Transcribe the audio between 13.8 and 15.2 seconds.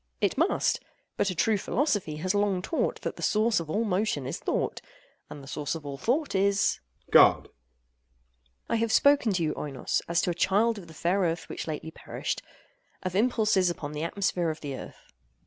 the atmosphere of the Earth.